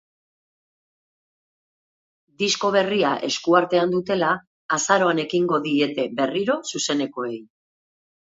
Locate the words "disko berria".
2.43-3.11